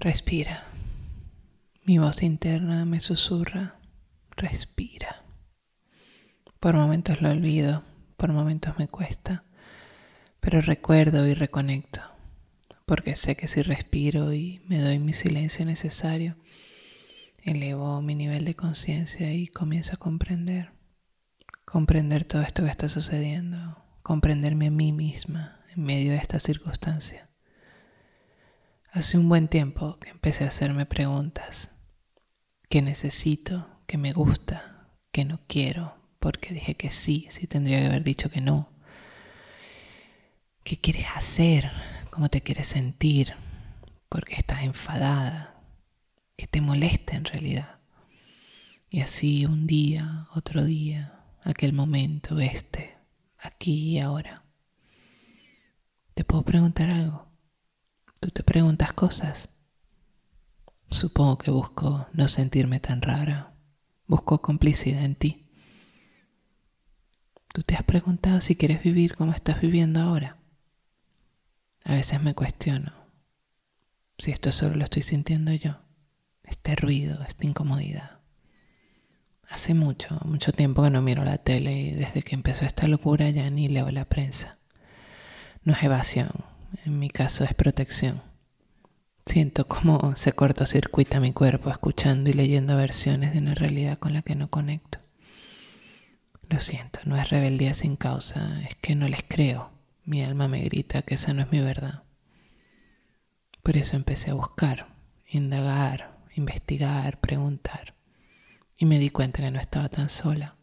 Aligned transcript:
Respira. 0.00 0.62
Mi 1.82 1.98
voz 1.98 2.22
interna 2.22 2.84
me 2.84 3.00
susurra. 3.00 3.80
Respira. 4.36 5.24
Por 6.60 6.76
momentos 6.76 7.20
lo 7.20 7.30
olvido, 7.30 7.82
por 8.16 8.32
momentos 8.32 8.78
me 8.78 8.86
cuesta, 8.86 9.42
pero 10.38 10.60
recuerdo 10.60 11.26
y 11.26 11.34
reconecto, 11.34 12.00
porque 12.86 13.16
sé 13.16 13.34
que 13.34 13.48
si 13.48 13.60
respiro 13.62 14.32
y 14.32 14.60
me 14.68 14.78
doy 14.78 15.00
mi 15.00 15.12
silencio 15.12 15.66
necesario, 15.66 16.36
elevo 17.42 18.00
mi 18.00 18.14
nivel 18.14 18.44
de 18.44 18.54
conciencia 18.54 19.32
y 19.32 19.48
comienzo 19.48 19.94
a 19.94 19.98
comprender, 19.98 20.70
comprender 21.64 22.24
todo 22.24 22.42
esto 22.42 22.62
que 22.62 22.70
está 22.70 22.88
sucediendo, 22.88 23.82
comprenderme 24.04 24.68
a 24.68 24.70
mí 24.70 24.92
misma 24.92 25.60
en 25.74 25.82
medio 25.82 26.12
de 26.12 26.18
esta 26.18 26.38
circunstancia. 26.38 27.27
Hace 28.98 29.16
un 29.16 29.28
buen 29.28 29.46
tiempo 29.46 29.96
que 30.00 30.10
empecé 30.10 30.42
a 30.42 30.48
hacerme 30.48 30.84
preguntas. 30.84 31.70
¿Qué 32.68 32.82
necesito? 32.82 33.68
¿Qué 33.86 33.96
me 33.96 34.12
gusta? 34.12 34.88
¿Qué 35.12 35.24
no 35.24 35.38
quiero? 35.46 35.94
Porque 36.18 36.52
dije 36.52 36.74
que 36.74 36.90
sí, 36.90 37.28
sí 37.30 37.46
tendría 37.46 37.78
que 37.78 37.86
haber 37.86 38.02
dicho 38.02 38.28
que 38.28 38.40
no. 38.40 38.72
¿Qué 40.64 40.80
quieres 40.80 41.06
hacer? 41.14 41.70
¿Cómo 42.10 42.28
te 42.28 42.40
quieres 42.40 42.66
sentir? 42.66 43.36
Porque 44.08 44.34
estás 44.34 44.64
enfadada. 44.64 45.54
¿Qué 46.36 46.48
te 46.48 46.60
molesta 46.60 47.14
en 47.14 47.24
realidad? 47.24 47.78
Y 48.90 49.02
así 49.02 49.46
un 49.46 49.68
día, 49.68 50.26
otro 50.34 50.64
día, 50.64 51.20
aquel 51.44 51.72
momento, 51.72 52.40
este, 52.40 52.96
aquí 53.38 53.90
y 53.90 54.00
ahora. 54.00 54.42
¿Te 56.14 56.24
puedo 56.24 56.42
preguntar 56.42 56.90
algo? 56.90 57.27
Tú 58.20 58.30
te 58.30 58.42
preguntas 58.42 58.92
cosas. 58.92 59.50
Supongo 60.90 61.38
que 61.38 61.50
busco 61.50 62.06
no 62.12 62.28
sentirme 62.28 62.80
tan 62.80 63.02
rara. 63.02 63.54
Busco 64.06 64.40
complicidad 64.40 65.04
en 65.04 65.14
ti. 65.14 65.46
¿Tú 67.52 67.62
te 67.62 67.74
has 67.74 67.82
preguntado 67.84 68.40
si 68.40 68.56
quieres 68.56 68.82
vivir 68.82 69.16
como 69.16 69.32
estás 69.32 69.60
viviendo 69.60 70.00
ahora? 70.00 70.38
A 71.84 71.94
veces 71.94 72.22
me 72.22 72.34
cuestiono 72.34 72.92
si 74.18 74.32
esto 74.32 74.50
solo 74.52 74.74
lo 74.74 74.84
estoy 74.84 75.02
sintiendo 75.02 75.52
yo, 75.52 75.78
este 76.42 76.74
ruido, 76.74 77.22
esta 77.22 77.46
incomodidad. 77.46 78.18
Hace 79.48 79.74
mucho, 79.74 80.20
mucho 80.24 80.52
tiempo 80.52 80.82
que 80.82 80.90
no 80.90 81.00
miro 81.00 81.24
la 81.24 81.38
tele 81.38 81.80
y 81.80 81.92
desde 81.92 82.22
que 82.22 82.34
empezó 82.34 82.64
esta 82.64 82.86
locura 82.88 83.30
ya 83.30 83.48
ni 83.48 83.68
leo 83.68 83.90
la 83.90 84.04
prensa. 84.04 84.58
No 85.62 85.72
es 85.72 85.82
evasión, 85.82 86.30
en 86.88 86.98
mi 86.98 87.10
caso 87.10 87.44
es 87.44 87.54
protección. 87.54 88.22
Siento 89.26 89.68
como 89.68 90.16
se 90.16 90.32
cortocircuita 90.32 91.20
mi 91.20 91.34
cuerpo 91.34 91.68
escuchando 91.70 92.30
y 92.30 92.32
leyendo 92.32 92.76
versiones 92.76 93.34
de 93.34 93.40
una 93.40 93.54
realidad 93.54 93.98
con 93.98 94.14
la 94.14 94.22
que 94.22 94.34
no 94.34 94.48
conecto. 94.48 94.98
Lo 96.48 96.60
siento, 96.60 97.00
no 97.04 97.18
es 97.18 97.28
rebeldía 97.28 97.74
sin 97.74 97.96
causa, 97.96 98.62
es 98.62 98.74
que 98.76 98.94
no 98.94 99.06
les 99.06 99.22
creo. 99.22 99.70
Mi 100.06 100.22
alma 100.24 100.48
me 100.48 100.62
grita 100.62 101.02
que 101.02 101.16
esa 101.16 101.34
no 101.34 101.42
es 101.42 101.52
mi 101.52 101.60
verdad. 101.60 102.04
Por 103.62 103.76
eso 103.76 103.96
empecé 103.96 104.30
a 104.30 104.34
buscar, 104.34 104.88
indagar, 105.26 106.16
investigar, 106.34 107.20
preguntar. 107.20 107.94
Y 108.78 108.86
me 108.86 108.98
di 108.98 109.10
cuenta 109.10 109.42
que 109.42 109.50
no 109.50 109.60
estaba 109.60 109.90
tan 109.90 110.08
sola. 110.08 110.56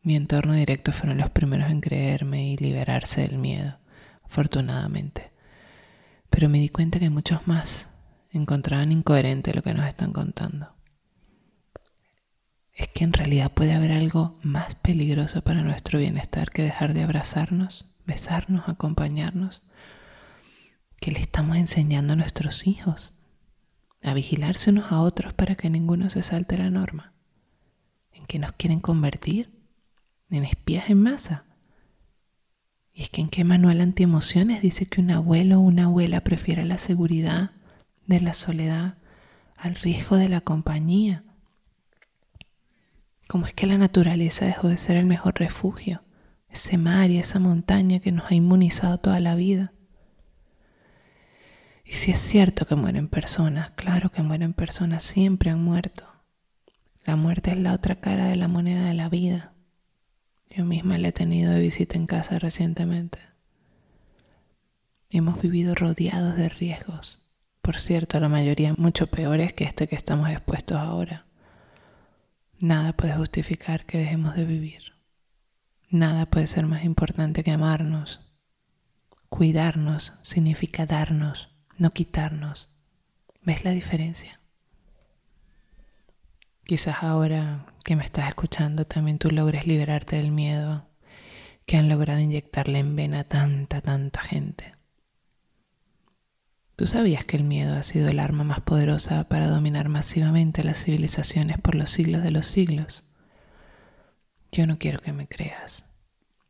Mi 0.00 0.16
entorno 0.16 0.54
directo 0.54 0.92
fueron 0.92 1.18
los 1.18 1.28
primeros 1.28 1.70
en 1.70 1.82
creerme 1.82 2.48
y 2.48 2.56
liberarse 2.56 3.20
del 3.28 3.36
miedo 3.36 3.79
afortunadamente. 4.30 5.32
Pero 6.30 6.48
me 6.48 6.60
di 6.60 6.68
cuenta 6.68 7.00
que 7.00 7.10
muchos 7.10 7.46
más 7.46 7.92
encontraban 8.30 8.92
incoherente 8.92 9.52
lo 9.52 9.62
que 9.62 9.74
nos 9.74 9.86
están 9.86 10.12
contando. 10.12 10.72
Es 12.72 12.88
que 12.88 13.02
en 13.02 13.12
realidad 13.12 13.52
puede 13.52 13.74
haber 13.74 13.90
algo 13.90 14.38
más 14.42 14.76
peligroso 14.76 15.42
para 15.42 15.62
nuestro 15.62 15.98
bienestar 15.98 16.50
que 16.50 16.62
dejar 16.62 16.94
de 16.94 17.02
abrazarnos, 17.02 17.86
besarnos, 18.06 18.68
acompañarnos, 18.68 19.62
que 21.00 21.10
le 21.10 21.20
estamos 21.20 21.56
enseñando 21.56 22.12
a 22.12 22.16
nuestros 22.16 22.66
hijos 22.66 23.12
a 24.02 24.14
vigilarse 24.14 24.70
unos 24.70 24.92
a 24.92 25.00
otros 25.00 25.34
para 25.34 25.56
que 25.56 25.68
ninguno 25.68 26.08
se 26.08 26.22
salte 26.22 26.56
la 26.56 26.70
norma. 26.70 27.12
¿En 28.12 28.24
qué 28.26 28.38
nos 28.38 28.52
quieren 28.52 28.80
convertir? 28.80 29.50
¿En 30.30 30.44
espías 30.44 30.88
en 30.88 31.02
masa? 31.02 31.44
Es 33.00 33.08
que 33.08 33.22
en 33.22 33.30
qué 33.30 33.44
manual 33.44 33.80
antiemociones 33.80 34.60
dice 34.60 34.84
que 34.84 35.00
un 35.00 35.10
abuelo 35.10 35.56
o 35.56 35.62
una 35.62 35.84
abuela 35.84 36.20
prefiere 36.20 36.66
la 36.66 36.76
seguridad 36.76 37.52
de 38.04 38.20
la 38.20 38.34
soledad 38.34 38.98
al 39.56 39.74
riesgo 39.74 40.16
de 40.16 40.28
la 40.28 40.42
compañía. 40.42 41.24
¿Cómo 43.26 43.46
es 43.46 43.54
que 43.54 43.66
la 43.66 43.78
naturaleza 43.78 44.44
dejó 44.44 44.68
de 44.68 44.76
ser 44.76 44.98
el 44.98 45.06
mejor 45.06 45.38
refugio? 45.38 46.02
Ese 46.50 46.76
mar 46.76 47.08
y 47.08 47.16
esa 47.16 47.38
montaña 47.38 48.00
que 48.00 48.12
nos 48.12 48.30
ha 48.30 48.34
inmunizado 48.34 48.98
toda 48.98 49.18
la 49.18 49.34
vida. 49.34 49.72
Y 51.86 51.92
si 51.92 52.10
es 52.10 52.20
cierto 52.20 52.66
que 52.66 52.74
mueren 52.74 53.08
personas, 53.08 53.70
claro 53.70 54.12
que 54.12 54.22
mueren 54.22 54.52
personas, 54.52 55.02
siempre 55.04 55.48
han 55.48 55.64
muerto. 55.64 56.04
La 57.06 57.16
muerte 57.16 57.52
es 57.52 57.56
la 57.56 57.72
otra 57.72 57.94
cara 57.94 58.26
de 58.26 58.36
la 58.36 58.48
moneda 58.48 58.84
de 58.84 58.92
la 58.94 59.08
vida. 59.08 59.54
Yo 60.50 60.64
misma 60.64 60.98
la 60.98 61.08
he 61.08 61.12
tenido 61.12 61.52
de 61.52 61.60
visita 61.60 61.96
en 61.96 62.06
casa 62.06 62.40
recientemente. 62.40 63.20
Hemos 65.08 65.40
vivido 65.40 65.76
rodeados 65.76 66.36
de 66.36 66.48
riesgos. 66.48 67.20
Por 67.62 67.78
cierto, 67.78 68.18
la 68.18 68.28
mayoría 68.28 68.74
mucho 68.76 69.06
peores 69.06 69.52
que 69.52 69.64
este 69.64 69.86
que 69.86 69.94
estamos 69.94 70.28
expuestos 70.28 70.76
ahora. 70.76 71.26
Nada 72.58 72.92
puede 72.92 73.14
justificar 73.14 73.86
que 73.86 73.98
dejemos 73.98 74.34
de 74.34 74.44
vivir. 74.44 74.94
Nada 75.88 76.26
puede 76.26 76.48
ser 76.48 76.66
más 76.66 76.84
importante 76.84 77.44
que 77.44 77.52
amarnos. 77.52 78.20
Cuidarnos 79.28 80.14
significa 80.22 80.84
darnos, 80.84 81.56
no 81.78 81.90
quitarnos. 81.90 82.76
¿Ves 83.42 83.64
la 83.64 83.70
diferencia? 83.70 84.40
Quizás 86.64 87.02
ahora 87.02 87.69
que 87.84 87.96
me 87.96 88.04
estás 88.04 88.28
escuchando 88.28 88.84
también 88.86 89.18
tú 89.18 89.30
logres 89.30 89.66
liberarte 89.66 90.16
del 90.16 90.30
miedo 90.30 90.86
que 91.66 91.76
han 91.76 91.88
logrado 91.88 92.20
inyectarle 92.20 92.78
en 92.78 92.96
vena 92.96 93.20
a 93.20 93.24
tanta, 93.24 93.80
tanta 93.80 94.22
gente. 94.22 94.74
¿Tú 96.76 96.86
sabías 96.86 97.24
que 97.24 97.36
el 97.36 97.44
miedo 97.44 97.76
ha 97.76 97.82
sido 97.82 98.08
el 98.08 98.18
arma 98.18 98.42
más 98.42 98.60
poderosa 98.60 99.28
para 99.28 99.48
dominar 99.48 99.88
masivamente 99.88 100.64
las 100.64 100.82
civilizaciones 100.82 101.58
por 101.58 101.74
los 101.74 101.90
siglos 101.90 102.22
de 102.22 102.30
los 102.30 102.46
siglos? 102.46 103.04
Yo 104.50 104.66
no 104.66 104.78
quiero 104.78 105.00
que 105.00 105.12
me 105.12 105.28
creas. 105.28 105.84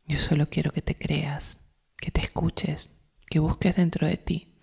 Yo 0.06 0.18
solo 0.18 0.46
quiero 0.48 0.72
que 0.72 0.82
te 0.82 0.96
creas, 0.96 1.58
que 1.96 2.10
te 2.10 2.20
escuches, 2.20 2.90
que 3.28 3.40
busques 3.40 3.76
dentro 3.76 4.06
de 4.06 4.16
ti. 4.16 4.54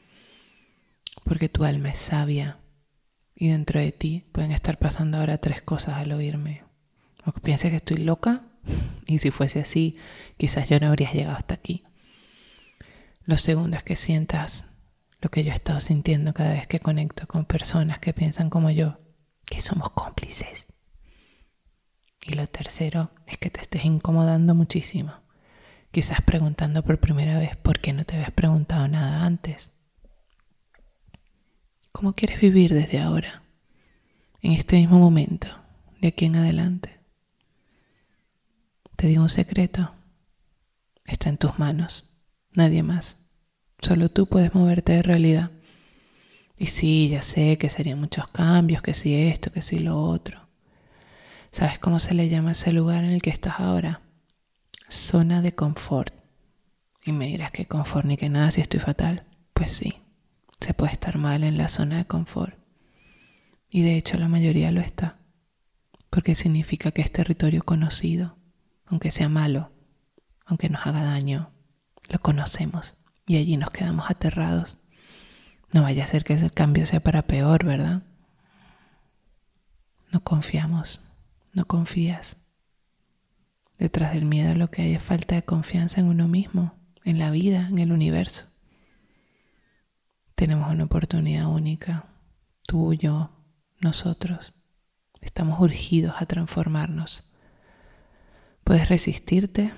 Porque 1.24 1.50
tu 1.50 1.66
alma 1.66 1.90
es 1.90 2.00
sabia 2.00 2.60
y 3.40 3.50
dentro 3.50 3.80
de 3.80 3.92
ti 3.92 4.24
pueden 4.32 4.52
estar 4.52 4.80
pasando 4.80 5.20
ahora 5.20 5.38
tres 5.38 5.62
cosas 5.62 5.98
al 5.98 6.12
oírme. 6.12 6.64
O 7.24 7.32
que 7.32 7.40
pienses 7.40 7.70
que 7.70 7.78
estoy 7.78 7.98
loca 7.98 8.42
y 9.06 9.20
si 9.20 9.30
fuese 9.30 9.60
así, 9.60 9.98
quizás 10.38 10.68
yo 10.68 10.80
no 10.80 10.88
habrías 10.88 11.14
llegado 11.14 11.38
hasta 11.38 11.54
aquí. 11.54 11.84
Lo 13.26 13.38
segundo 13.38 13.78
es 13.78 13.84
que 13.84 13.96
sientas 13.96 14.76
lo 15.22 15.30
que 15.30 15.44
yo 15.44 15.52
he 15.52 15.56
estado 15.56 15.80
sintiendo 15.80 16.34
cada 16.34 16.54
vez 16.54 16.66
que 16.66 16.80
conecto 16.80 17.28
con 17.28 17.46
personas 17.46 18.00
que 18.00 18.14
piensan 18.14 18.50
como 18.50 18.72
yo, 18.72 18.98
que 19.46 19.62
somos 19.62 19.92
cómplices. 19.92 20.68
Y 22.26 22.34
lo 22.34 22.48
tercero 22.48 23.12
es 23.28 23.38
que 23.38 23.52
te 23.52 23.62
estés 23.62 23.86
incomodando 23.86 24.56
muchísimo. 24.56 25.14
Quizás 25.92 26.22
preguntando 26.22 26.84
por 26.84 27.00
primera 27.00 27.38
vez 27.38 27.56
por 27.56 27.80
qué 27.80 27.94
no 27.94 28.04
te 28.04 28.16
habías 28.16 28.32
preguntado 28.32 28.88
nada 28.88 29.24
antes. 29.26 29.77
¿Cómo 31.98 32.14
quieres 32.14 32.40
vivir 32.40 32.76
desde 32.76 33.00
ahora, 33.00 33.42
en 34.44 34.52
este 34.52 34.76
mismo 34.76 35.00
momento, 35.00 35.48
de 36.00 36.10
aquí 36.10 36.26
en 36.26 36.36
adelante? 36.36 37.00
Te 38.96 39.08
digo 39.08 39.24
un 39.24 39.30
secreto, 39.30 39.96
está 41.06 41.30
en 41.30 41.40
tus 41.40 41.58
manos, 41.58 42.08
nadie 42.54 42.84
más. 42.84 43.26
Solo 43.82 44.10
tú 44.10 44.28
puedes 44.28 44.54
moverte 44.54 44.94
de 44.94 45.02
realidad. 45.02 45.50
Y 46.56 46.68
sí, 46.68 47.10
ya 47.10 47.24
sé 47.24 47.58
que 47.58 47.72
serían 47.72 48.00
muchos 48.00 48.28
cambios, 48.28 48.84
que 48.84 48.94
si 48.94 49.16
esto, 49.16 49.52
que 49.52 49.64
si 49.64 49.80
lo 49.80 50.00
otro. 50.00 50.48
¿Sabes 51.50 51.80
cómo 51.80 51.98
se 51.98 52.14
le 52.14 52.30
llama 52.30 52.52
ese 52.52 52.74
lugar 52.74 53.06
en 53.06 53.10
el 53.10 53.24
que 53.24 53.32
estás 53.32 53.60
ahora? 53.60 54.02
Zona 54.88 55.42
de 55.42 55.54
confort. 55.54 56.14
Y 57.04 57.12
me 57.12 57.26
dirás 57.26 57.50
que 57.50 57.66
confort 57.66 58.06
ni 58.06 58.18
que 58.18 58.30
nada 58.30 58.52
si 58.52 58.62
estoy 58.62 58.82
fatal. 58.82 59.26
Pues 59.56 59.72
sí, 59.72 59.96
se 60.60 60.74
puede 60.74 60.92
estar 60.92 61.18
mal 61.18 61.44
en 61.44 61.58
la 61.58 61.68
zona 61.68 61.98
de 61.98 62.06
confort. 62.06 62.58
Y 63.70 63.82
de 63.82 63.96
hecho 63.98 64.18
la 64.18 64.28
mayoría 64.28 64.72
lo 64.72 64.82
está, 64.82 65.18
porque 66.10 66.36
significa 66.36 66.92
que 66.92 67.02
es 67.02 67.12
territorio 67.12 67.64
conocido, 67.64 68.38
aunque 68.86 69.12
sea 69.12 69.30
malo, 69.30 69.72
aunque 70.46 70.70
nos 70.70 70.86
haga 70.86 71.04
daño, 71.04 71.52
lo 72.10 72.20
conocemos 72.20 72.96
y 73.26 73.38
allí 73.38 73.58
nos 73.58 73.72
quedamos 73.72 74.10
aterrados. 74.10 74.78
No 75.72 75.84
vaya 75.84 76.06
a 76.06 76.08
ser 76.08 76.24
que 76.24 76.34
ese 76.34 76.50
cambio 76.50 76.86
sea 76.86 77.02
para 77.02 77.28
peor, 77.28 77.66
¿verdad? 77.66 78.04
No 80.12 80.24
confiamos, 80.24 81.02
no 81.54 81.66
confías. 81.66 82.38
Detrás 83.78 84.14
del 84.14 84.26
miedo 84.26 84.56
lo 84.56 84.72
que 84.72 84.84
hay 84.84 84.94
es 84.94 85.04
falta 85.04 85.36
de 85.36 85.44
confianza 85.44 86.00
en 86.00 86.08
uno 86.08 86.28
mismo, 86.28 86.74
en 87.04 87.20
la 87.20 87.30
vida, 87.30 87.68
en 87.68 87.80
el 87.80 87.92
universo. 87.92 88.46
Tenemos 90.38 90.72
una 90.72 90.84
oportunidad 90.84 91.48
única, 91.48 92.06
tú, 92.68 92.94
yo, 92.94 93.32
nosotros. 93.82 94.54
Estamos 95.20 95.60
urgidos 95.60 96.14
a 96.20 96.28
transformarnos. 96.28 97.28
Puedes 98.64 98.88
resistirte 98.88 99.74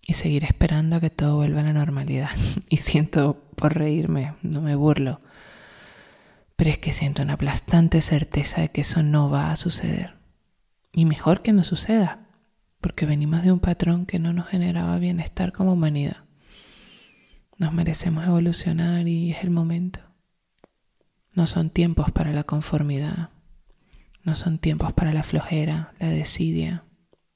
y 0.00 0.14
seguir 0.14 0.44
esperando 0.44 0.96
a 0.96 1.00
que 1.00 1.10
todo 1.10 1.36
vuelva 1.36 1.60
a 1.60 1.64
la 1.64 1.74
normalidad. 1.74 2.30
Y 2.70 2.78
siento 2.78 3.44
por 3.54 3.74
reírme, 3.74 4.32
no 4.40 4.62
me 4.62 4.76
burlo. 4.76 5.20
Pero 6.56 6.70
es 6.70 6.78
que 6.78 6.94
siento 6.94 7.20
una 7.20 7.34
aplastante 7.34 8.00
certeza 8.00 8.62
de 8.62 8.70
que 8.70 8.80
eso 8.80 9.02
no 9.02 9.28
va 9.28 9.50
a 9.50 9.56
suceder. 9.56 10.14
Y 10.94 11.04
mejor 11.04 11.42
que 11.42 11.52
no 11.52 11.64
suceda, 11.64 12.28
porque 12.80 13.04
venimos 13.04 13.42
de 13.42 13.52
un 13.52 13.60
patrón 13.60 14.06
que 14.06 14.18
no 14.18 14.32
nos 14.32 14.46
generaba 14.46 14.96
bienestar 14.96 15.52
como 15.52 15.74
humanidad. 15.74 16.21
Nos 17.62 17.72
merecemos 17.72 18.26
evolucionar 18.26 19.06
y 19.06 19.30
es 19.30 19.44
el 19.44 19.50
momento. 19.50 20.00
No 21.32 21.46
son 21.46 21.70
tiempos 21.70 22.10
para 22.10 22.32
la 22.32 22.42
conformidad, 22.42 23.30
no 24.24 24.34
son 24.34 24.58
tiempos 24.58 24.92
para 24.94 25.14
la 25.14 25.22
flojera, 25.22 25.94
la 26.00 26.08
desidia, 26.08 26.82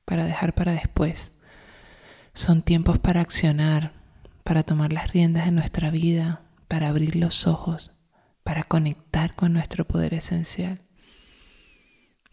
para 0.05 0.25
dejar 0.25 0.53
para 0.53 0.73
después. 0.73 1.39
Son 2.35 2.63
tiempos 2.63 2.99
para 2.99 3.21
accionar, 3.21 3.93
para 4.43 4.65
tomar 4.65 4.93
las 4.93 5.13
riendas 5.13 5.45
de 5.45 5.53
nuestra 5.53 5.93
vida, 5.93 6.41
para 6.67 6.89
abrir 6.89 7.15
los 7.15 7.47
ojos, 7.47 7.93
para 8.43 8.65
conectar 8.65 9.37
con 9.37 9.53
nuestro 9.53 9.85
poder 9.85 10.13
esencial. 10.13 10.83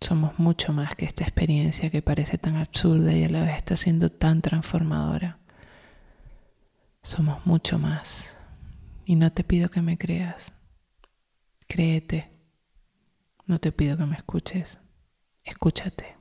Somos 0.01 0.39
mucho 0.39 0.73
más 0.73 0.95
que 0.95 1.05
esta 1.05 1.21
experiencia 1.23 1.91
que 1.91 2.01
parece 2.01 2.39
tan 2.39 2.55
absurda 2.55 3.13
y 3.13 3.23
a 3.23 3.29
la 3.29 3.43
vez 3.43 3.55
está 3.55 3.75
siendo 3.75 4.11
tan 4.11 4.41
transformadora. 4.41 5.42
Somos 7.03 7.45
mucho 7.45 7.77
más. 7.77 8.37
Y 9.05 9.15
no 9.15 9.31
te 9.31 9.43
pido 9.43 9.69
que 9.69 9.81
me 9.81 9.97
creas. 9.97 10.53
Créete. 11.67 12.31
No 13.45 13.59
te 13.59 13.71
pido 13.71 13.97
que 13.97 14.05
me 14.05 14.15
escuches. 14.15 14.79
Escúchate. 15.43 16.15